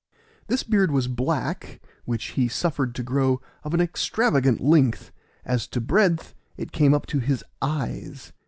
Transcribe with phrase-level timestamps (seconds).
[0.47, 5.11] This beard was black, which he suffered to grow of an extravagant length;
[5.45, 8.33] as to breadth, it came up to his eyes.